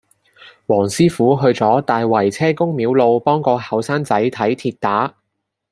[0.65, 5.13] 黃師傅去大圍車公廟路幫個後生仔睇跌打